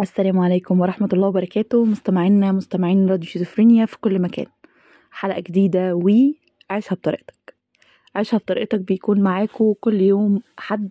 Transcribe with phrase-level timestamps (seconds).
[0.00, 1.84] السلام عليكم ورحمة الله وبركاته.
[1.84, 4.46] مستمعينا مستمعين راديو شيزوفرينيا في كل مكان.
[5.10, 7.54] حلقة جديدة وعيشها بطريقتك.
[8.14, 10.90] عيشها بطريقتك بيكون معاكو كل يوم حد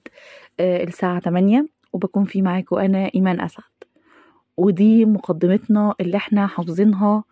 [0.59, 3.63] آه، الساعة 8 وبكون في معاكو أنا إيمان أسعد.
[4.57, 7.23] ودي مقدمتنا اللي إحنا حافظينها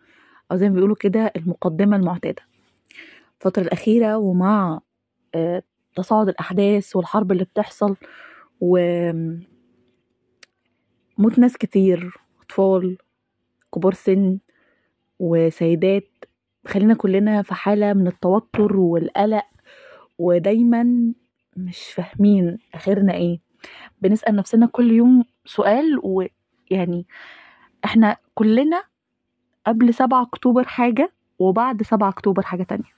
[0.52, 2.42] أو زي ما بيقولوا كده المقدمة المعتادة.
[3.40, 4.80] الفترة الأخيرة ومع
[5.36, 5.64] آه،
[5.96, 7.96] تصاعد الأحداث والحرب اللي بتحصل
[8.62, 8.78] و
[11.18, 12.98] موت ناس كتير أطفال
[13.76, 14.40] كبار سن
[15.20, 16.08] وسيدات.
[16.68, 19.46] خلينا كلنا في حالة من التوتر والقلق
[20.18, 21.14] ودايما
[21.58, 23.40] مش فاهمين آخرنا إيه.
[24.02, 27.06] بنسأل نفسنا كل يوم سؤال ويعني
[27.86, 28.84] إحنا كلنا
[29.68, 32.96] قبل سبعة أكتوبر حاجة وبعد سبعة أكتوبر حاجة تانية.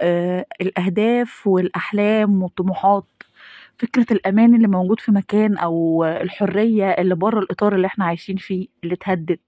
[0.00, 3.15] آه الأهداف والأحلام والطموحات
[3.78, 8.68] فكرة الأمان اللي موجود في مكان أو الحرية اللي بره الإطار اللي إحنا عايشين فيه
[8.84, 9.38] اللي اتهدد.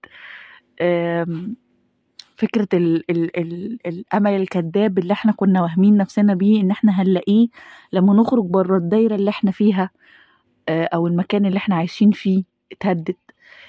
[2.37, 7.49] فكرة ال ال ال الأمل الكذاب اللي إحنا كنا واهمين نفسنا بيه إن إحنا هنلاقيه
[7.93, 9.91] لما نخرج بره الدايرة اللي إحنا فيها
[10.69, 13.15] آه، أو المكان اللي إحنا عايشين فيه اتهدد.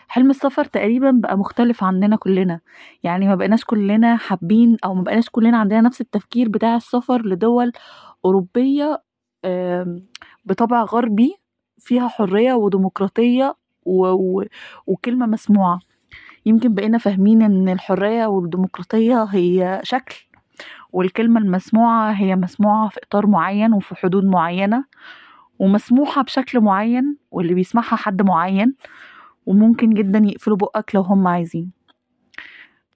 [0.08, 2.60] حلم السفر تقريبا بقى مختلف عننا كلنا.
[3.04, 7.72] يعني ما بقيناش كلنا حابين أو ما بقيناش كلنا عندنا نفس التفكير بتاع السفر لدول
[8.26, 8.98] أوروبية آم،
[10.46, 11.36] بطبع غربي
[11.78, 13.56] فيها حرية وديمقراطية.
[14.88, 15.80] وكلمة مسموعة
[16.46, 20.16] يمكن بقينا فاهمين إن الحرية والديمقراطية هي شكل
[20.94, 24.86] والكلمة المسموعة هي مسموعة في إطار معين وفي حدود معينة
[25.60, 28.76] ومسموحة بشكل معين واللي بيسمعها حد معين
[29.46, 31.72] وممكن جدا يقفلوا بقك لو هم عايزين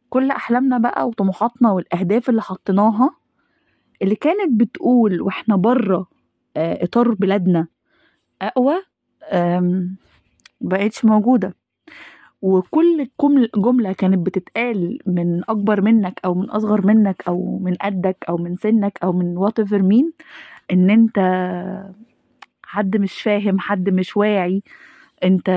[0.10, 3.16] كل أحلامنا بقى وطموحاتنا والأهداف اللي حطيناها
[4.02, 6.08] اللي كانت بتقول وإحنا بره
[6.58, 7.68] إطار بلادنا
[8.42, 8.76] أقوى
[10.62, 11.56] مبقتش موجودة.
[12.42, 18.18] وكل جمل- جملة كانت بتتقال من أكبر منك أو من أصغر منك أو من قدك
[18.30, 20.14] أو من سنك أو من whatever مين
[20.72, 21.20] إن أنت
[22.64, 24.64] حد مش فاهم حد مش واعي
[25.24, 25.50] أنت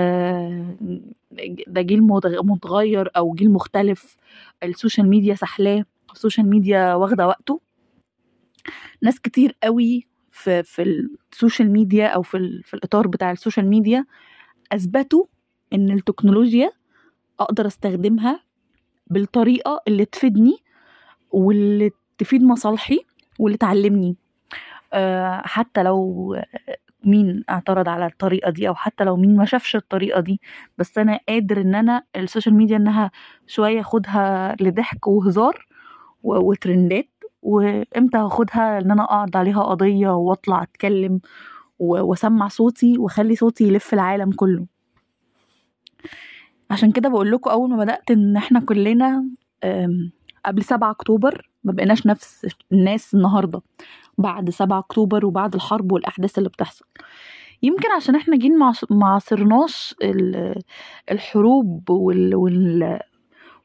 [1.69, 4.17] ده جيل متغ- متغير أو جيل مختلف.
[4.63, 7.61] ال social media سحلاه ال social media واخدة وقته.
[9.03, 10.83] ناس كتير قوي في في
[11.33, 14.05] ال social media أو في في الإطار بتاع ال social media
[14.73, 15.25] أثبتوا
[15.73, 16.71] إن التكنولوجيا
[17.41, 18.41] أقدر أستخدمها
[19.07, 20.57] بالطريقة اللي تفيدني
[21.31, 23.01] واللي تفيد مصالحي
[23.39, 24.17] واللي تعلمني.
[24.93, 26.37] أه حتى لو
[27.05, 30.41] مين اعترض على الطريقة دي أو حتى لو مين ما شافش الطريقة دي
[30.79, 33.11] بس أنا قادر إن أنا ال social media إنها
[33.47, 35.67] شوية أخدها لضحك وهزار
[36.23, 37.09] و trendات
[37.47, 41.21] وامتى هاخدها؟ إن أنا أقعد عليها قضية وأطلع أتكلم
[41.79, 44.67] وأسمع صوتي وأخلي صوتي يلف العالم كله.
[46.71, 49.25] عشان كده بقول لكم أول ما بدأت إن إحنا كلنا
[50.45, 53.63] قبل 7 أكتوبر ما بقيناش نفس الناس النهارده.
[54.19, 56.85] بعد 7 أكتوبر وبعد الحرب والأحداث اللي بتحصل.
[57.63, 60.63] يمكن عشان إحنا جيل ما عص- ما عاصرناش ال-
[61.11, 63.01] الحروب وال وال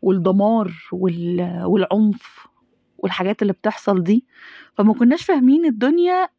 [0.01, 2.47] والدمار وال والعنف
[3.01, 4.25] والحاجات اللي بتحصل دي
[4.73, 6.29] فما كناش فاهمين الدنيا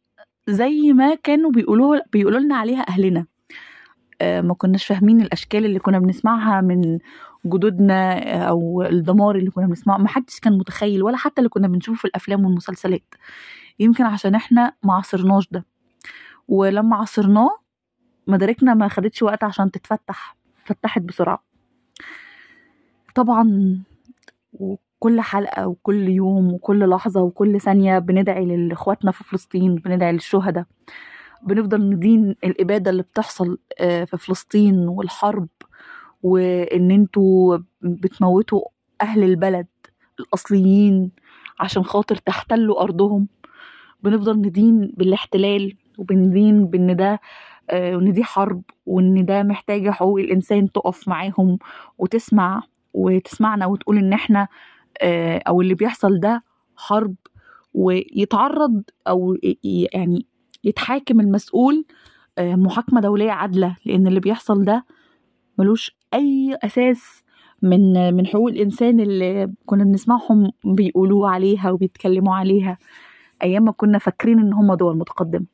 [0.47, 3.25] زي ما كانوا بيقولوا بيقولوا لنا عليها أهلنا.
[4.21, 6.99] آه، ما كناش فاهمين الأشكال اللي كنا بنسمعها من
[7.45, 9.97] جدودنا آه، أو الدمار اللي كنا بنسمعه.
[9.97, 13.15] ما حدش كان متخيل ولا حتى اللي كنا بنشوفه في الأفلام والمسلسلات.
[13.79, 15.65] يمكن عشان إحنا ما عصرناش ده.
[16.47, 17.49] ولما عصرناه
[18.27, 20.35] مداركنا ما خدتش وقت عشان تتفتح
[20.65, 21.43] فتحت بسرعة.
[23.15, 23.77] طبعا
[25.03, 30.65] وكل حلقة وكل يوم وكل لحظة وكل ثانية بندعي لإخواتنا في فلسطين بندعي للشهداء.
[31.41, 35.47] بنفضل ندين الإبادة اللي بتحصل آه، في فلسطين والحرب
[36.23, 38.61] وإن أنتوا بتموتوا
[39.01, 39.67] أهل البلد
[40.19, 41.11] الأصليين
[41.59, 43.27] عشان خاطر تحتلوا أرضهم.
[44.03, 47.19] بنفضل ندين بالاحتلال وبندين بإن ده
[47.69, 51.57] آه، وإن دي حرب وإن ده محتاجة حقوق الإنسان تقف معاهم
[51.97, 52.63] وتسمع
[52.93, 54.47] وتسمعنا وتقول إن إحنا
[55.01, 56.43] آه، أو اللي بيحصل ده
[56.75, 57.15] حرب
[57.73, 58.83] ويتعرض
[59.43, 60.25] ي- يعني
[60.63, 61.85] يتحاكم المسؤول
[62.37, 64.85] آه، محاكمة دولية عادلة لأن اللي بيحصل ده
[65.57, 67.23] ملوش أي أساس
[67.61, 72.77] من من حقوق الإنسان اللي كنا بنسمعهم بيقولوا عليها وبيتكلموا عليها
[73.43, 75.45] أيام ما كنا فاكرين إن هم دول متقدمة.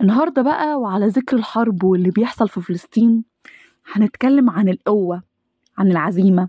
[0.00, 3.24] النهاردة بقى وعلى ذكر الحرب واللي بيحصل في فلسطين
[3.92, 5.22] هنتكلم عن القوة
[5.78, 6.48] عن العزيمة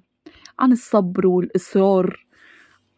[0.59, 2.25] عن الصبر والإصرار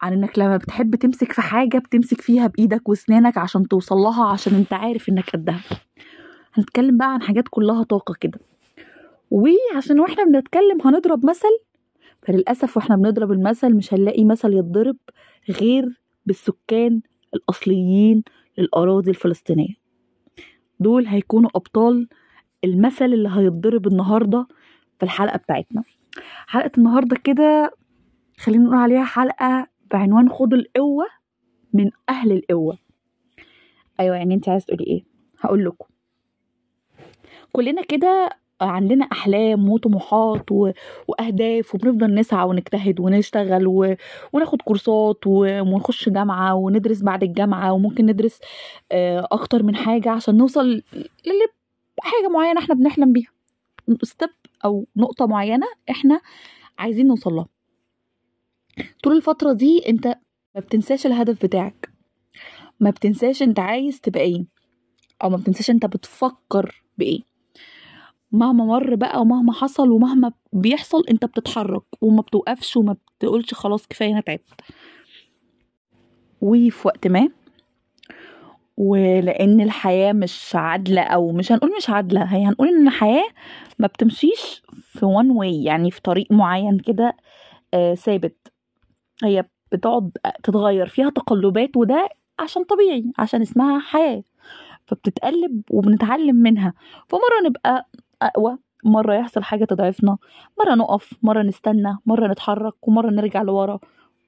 [0.02, 4.54] عن إنك لما بتحب تمسك في حاجة بتمسك فيها بإيدك وأسنانك عشان توصل لها عشان
[4.54, 5.60] أنت عارف إنك قدها.
[6.54, 8.38] هنتكلم بقى عن حاجات كلها طاقة كده.
[9.30, 11.48] وعشان وإحنا بنتكلم هنضرب مثل
[12.22, 14.96] فللأسف وإحنا بنضرب المثل مش هنلاقي مثل يتضرب
[15.50, 17.00] غير بالسكان
[17.34, 18.22] الأصليين
[18.58, 19.74] للأراضي الفلسطينية.
[20.80, 22.08] دول هيكونوا أبطال
[22.64, 24.46] المثل اللي هيتضرب النهاردة
[24.98, 25.82] في الحلقة بتاعتنا.
[26.46, 27.72] حلقة النهاردة كده
[28.38, 31.06] خلينا نقول عليها حلقة بعنوان خد القوة
[31.72, 32.78] من أهل القوة.
[34.00, 35.04] أيوة يعني أنت عايز تقولي إيه؟
[35.40, 35.86] هقول لكم.
[37.52, 38.30] كلنا كده
[38.60, 40.70] عندنا أحلام وطموحات و...
[41.08, 43.94] وأهداف وبنفضل نسعى ونجتهد ونشتغل و...
[44.32, 45.60] وناخد كورسات و...
[45.60, 48.40] ونخش جامعة وندرس بعد الجامعة وممكن ندرس
[48.92, 50.66] آه، أكتر من حاجة عشان نوصل
[51.26, 51.46] للي
[52.00, 53.30] حاجة معينة إحنا بنحلم بيها.
[54.02, 54.28] ستيب
[54.66, 56.20] أو نقطة معينة إحنا
[56.78, 57.48] عايزين نوصل لها.
[59.02, 60.06] طول الفترة دي أنت
[60.54, 61.92] ما بتنساش الهدف بتاعك.
[62.80, 64.46] ما بتنساش أنت عايز تبقى إيه.
[65.24, 67.20] أو ما بتنساش أنت بتفكر بإيه.
[68.32, 74.12] مهما مر بقى ومهما حصل ومهما بيحصل أنت بتتحرك وما بتوقفش وما بتقولش خلاص كفاية
[74.12, 74.60] أنا تعبت.
[76.40, 77.28] وفي وقت ما
[78.76, 83.28] ولأن الحياة مش عادلة أو مش هنقول مش عادلة هي هنقول إن الحياة
[83.78, 87.16] ما بتمشيش في وان واي يعني في طريق معين كده
[87.74, 88.52] آه ثابت.
[89.24, 90.10] هي بتقعد
[90.42, 92.08] تتغير فيها تقلبات وده
[92.38, 94.22] عشان طبيعي عشان اسمها حياة.
[94.86, 96.74] فبتتقلب وبنتعلم منها.
[97.08, 97.88] فمرة نبقى
[98.22, 100.18] أقوى مرة يحصل حاجة تضعفنا
[100.60, 103.78] مرة نقف مرة نستنى مرة نتحرك ومرة نرجع لورا.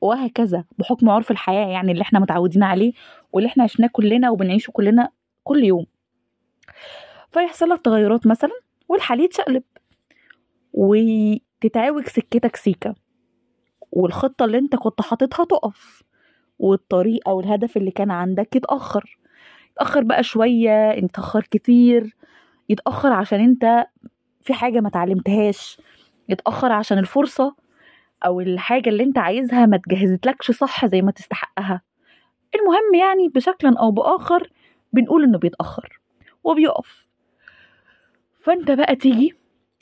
[0.01, 2.93] وهكذا بحكم عرف الحياة يعني اللي إحنا متعودين عليه
[3.33, 5.09] واللي إحنا عشناه كلنا وبنعيشه كلنا
[5.45, 5.87] كل يوم.
[7.33, 8.53] فيحصل لك تغيرات مثلا
[8.89, 9.63] والحال يتشقلب
[10.73, 12.95] وتتعوج سكتك سيكة.
[13.93, 16.03] والخطة اللي أنت كنت حاططها تقف.
[16.59, 19.19] والطريق أو الهدف اللي كان عندك يتأخر.
[19.73, 22.17] يتأخر بقى شوية يتأخر كتير.
[22.69, 23.87] يتأخر عشان أنت
[24.43, 25.79] في حاجة ما اتعلمتهاش
[26.29, 27.55] يتأخر عشان الفرصة.
[28.25, 31.83] أو الحاجة اللي أنت عايزها ما تجهزتلكش صح زي ما تستحقها.
[32.55, 34.51] المهم يعني بشكل أو بآخر
[34.93, 36.01] بنقول إنه بيتأخر
[36.45, 37.07] وبيقف.
[38.41, 39.35] فأنت بقى تيجي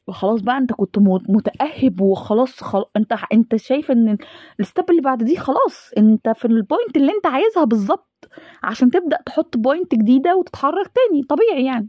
[0.06, 0.98] وخلاص بقى أنت كنت
[1.28, 2.84] متأهب وخلاص خل...
[2.96, 4.18] أنت أنت شايف إن
[4.60, 8.28] ال step اللي بعد دي خلاص أنت في ال point اللي أنت عايزها بالظبط
[8.62, 11.88] عشان تبدأ تحط point جديدة وتتحرك تاني طبيعي يعني.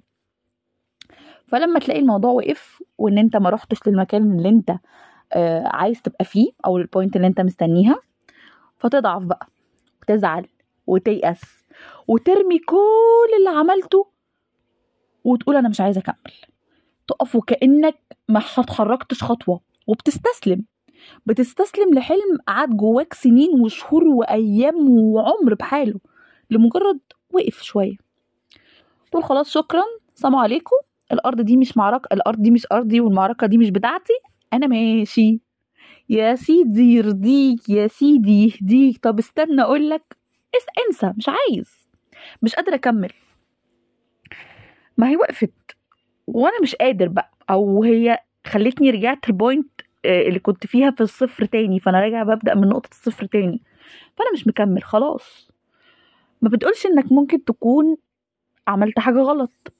[1.47, 4.71] فلما تلاقي الموضوع وقف وإن أنت ما رحتش للمكان اللي أنت
[5.65, 7.99] عايز تبقى فيه أو ال point اللي أنت مستنيها
[8.77, 9.47] فتضعف بقى
[10.01, 10.47] وتزعل
[10.87, 11.41] وتيأس
[12.07, 12.75] وترمي كل
[13.39, 14.07] اللي عملته
[15.23, 16.33] وتقول أنا مش عايزة أكمل.
[17.07, 17.95] تقف وكأنك
[18.29, 20.65] ما اتحركتش خطوة وبتستسلم.
[21.25, 25.99] بتستسلم لحلم قعد جواك سنين وشهور وأيام وعمر بحاله
[26.51, 27.95] لمجرد وقف شوية.
[29.11, 29.83] تقول خلاص شكرا
[30.15, 30.75] سلام عليكم.
[31.11, 34.13] الأرض دي مش معركه الأرض دي مش أرضي والمعركة دي مش بتاعتي.
[34.53, 35.39] أنا ماشي.
[36.09, 38.97] يا سيدي يرضيك يا سيدي يهديك.
[39.03, 40.17] طب استنى أقول لك
[40.87, 41.87] انسى مش عايز.
[42.41, 43.11] مش قادرة أكمل.
[44.97, 45.53] ما هي وقفت.
[46.27, 47.31] وأنا مش قادر بقى.
[47.49, 51.79] أو هي خلتني رجعت البوينت اللي كنت فيها في الصفر تاني.
[51.79, 53.61] فأنا راجع ببدأ من نقطة الصفر تاني.
[54.17, 55.51] فأنا مش مكمل خلاص.
[56.41, 57.97] ما بتقولش إنك ممكن تكون
[58.67, 59.73] عملت حاجة غلط.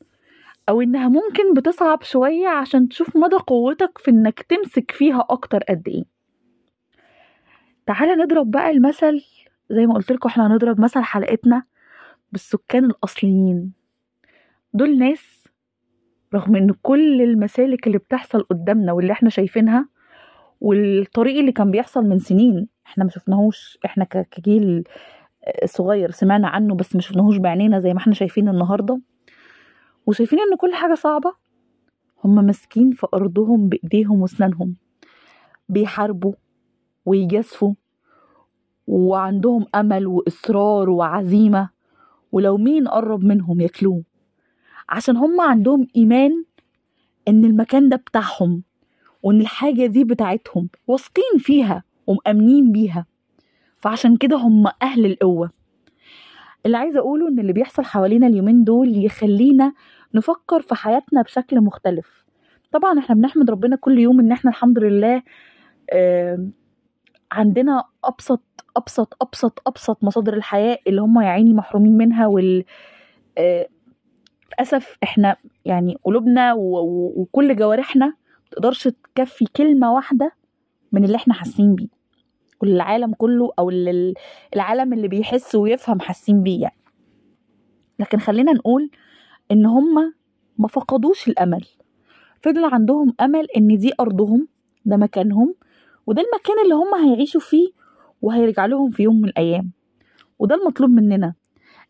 [0.70, 5.88] أو إنها ممكن بتصعب شوية عشان تشوف مدى قوتك في إنك تمسك فيها أكتر قد
[5.88, 6.04] إيه.
[7.86, 9.22] تعالى نضرب بقى المثل
[9.70, 11.64] زي ما قلت لكم إحنا هنضرب مثل حلقتنا
[12.32, 13.72] بالسكان الأصليين.
[14.74, 15.48] دول ناس
[16.34, 19.90] رغم إن كل المسالك اللي بتحصل قدامنا واللي إحنا شايفينها
[20.62, 23.78] والطريق اللي كان بيحصل من سنين إحنا ما شفناهوش.
[23.86, 24.84] إحنا كجيل
[25.66, 29.00] صغير سمعنا عنه بس ما شفناهوش بعينينا زي ما إحنا شايفين النهارده.
[30.08, 31.34] وشايفين إن كل حاجة صعبة
[32.24, 34.76] هم ماسكين في أرضهم بإيديهم وأسنانهم.
[35.70, 36.34] بيحاربوا
[37.06, 37.74] ويجازفوا
[38.88, 41.70] وعندهم أمل وإصرار وعزيمة
[42.32, 44.04] ولو مين قرب منهم ياكلوه.
[44.90, 46.44] عشان هم عندهم إيمان
[47.28, 48.64] إن المكان ده بتاعهم
[49.24, 53.06] وإن الحاجة دي بتاعتهم واثقين فيها ومأمنين بيها.
[53.78, 55.52] فعشان كده هم أهل القوة.
[56.66, 59.74] اللي عايزه أقوله إن اللي بيحصل حوالينا اليومين دول يخلينا
[60.14, 62.26] نفكر في حياتنا بشكل مختلف.
[62.72, 65.24] طبعا إحنا بنحمد ربنا كل يوم إن إحنا الحمد لله
[67.32, 68.44] عندنا أبسط
[68.78, 72.66] أبسط أبسط أبسط مصادر الحياة اللي هم يا عيني محرومين منها وال
[74.54, 78.14] للأسف إحنا يعني قلوبنا وكل جوارحنا
[78.48, 80.32] متقدرش تكفي كلمة واحدة
[80.92, 81.88] من اللي إحنا حاسين بيه.
[82.58, 83.70] كل العالم كله أو
[84.56, 86.78] العالم اللي بيحس ويفهم حاسين بيه يعني.
[88.00, 88.90] لكن خلينا نقول
[89.52, 90.14] إن هم
[90.58, 91.66] ما فقدوش الأمل.
[92.42, 94.48] فضل عندهم أمل إن دي أرضهم
[94.86, 95.56] ده مكانهم
[96.08, 97.68] وده المكان اللي هم هيعيشوا فيه
[98.22, 99.72] وهيرجع لهم في يوم من الأيام.
[100.40, 101.34] وده المطلوب مننا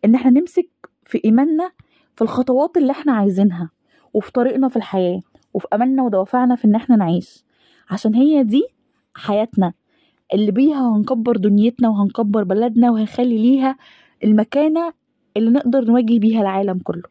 [0.05, 0.69] إن إحنا نمسك
[1.05, 1.71] في إيماننا
[2.15, 3.69] في الخطوات اللي إحنا عايزينها
[4.13, 5.21] وفي طريقنا في الحياة
[5.53, 7.43] وفي أملنا ودوافعنا في إن إحنا نعيش.
[7.89, 8.63] عشان هي دي
[9.15, 9.73] حياتنا
[10.33, 13.77] اللي بيها هنكبر دنيتنا وهنكبر بلدنا وهنخلي ليها
[14.23, 14.93] المكانة
[15.37, 17.03] اللي نقدر نواجه بيها العالم كله.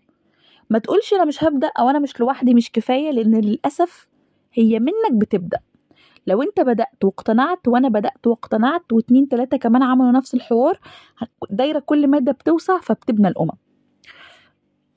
[0.70, 4.08] ما تقولش أنا مش هبدأ أو أنا مش لوحدي مش كفاية لأن للأسف
[4.52, 5.58] هي منك بتبدأ.
[6.26, 10.78] لو أنت بدأت واقتنعت وأنا بدأت واقتنعت واتنين تلاتة كمان عملوا نفس الحوار
[11.50, 13.50] دايرة كل مادة بتوسع فبتبنى الأمم.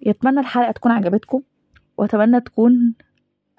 [0.01, 1.41] يتمنى الحلقة تكون عجبتكم
[1.97, 2.93] وأتمنى تكون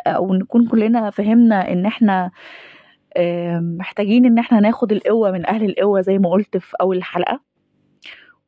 [0.06, 2.30] أو نكون كلنا فهمنا إن إحنا
[3.60, 7.40] محتاجين إن إحنا ناخد القوة من أهل القوة زي ما قلت في أول الحلقة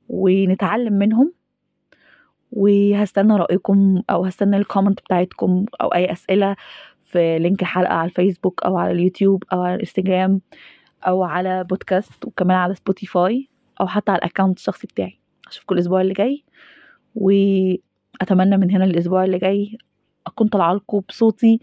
[0.09, 1.33] ونتعلم منهم.
[2.53, 6.57] وهستنى رأيكم أو هستنى ال comment بتاعتكم أو أي أسئلة
[7.05, 10.41] في link الحلقة على الفيسبوك أو على اليوتيوب أو على الإنستجرام
[11.07, 13.49] أو على بودكاست وكمان على سبوتيفاي
[13.81, 15.19] أو حتى على ال account الشخصي بتاعي.
[15.49, 16.45] أشوفكم الأسبوع اللي جاي
[17.15, 19.79] وأتمنى من هنا الأسبوع اللي جاي
[20.27, 21.61] أكون طالعالكم بصوتي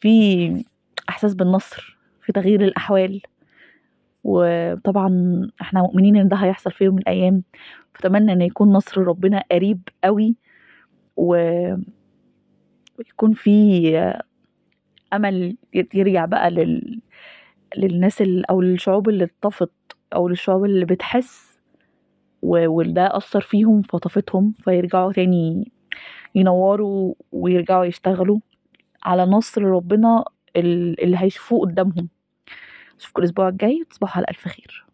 [0.00, 0.64] في
[1.08, 3.20] إحساس بالنصر في تغيير الأحوال.
[4.24, 7.42] وطبعا إحنا مؤمنين إن ده هيحصل في يوم من الأيام.
[7.94, 10.36] فأتمنى إن يكون نصر ربنا قريب قوي
[11.16, 11.34] و
[12.98, 13.92] ويكون في
[15.12, 15.56] أمل
[15.94, 17.00] يرجع بقى لل...
[17.76, 18.50] للناس ال...
[18.50, 19.70] أو للشعوب اللي اتطفت
[20.14, 21.58] أو للشعوب اللي بتحس
[22.42, 22.66] و...
[22.68, 25.72] وده أثر فيهم فطفتهم فيرجعوا تاني
[26.34, 28.38] ينوروا ويرجعوا يشتغلوا
[29.04, 30.24] على نصر ربنا
[30.56, 32.08] اللي هيشوفوه قدامهم.
[33.04, 34.84] اشوفكم الأسبوع الجاي وتصبحوا على ألف خير.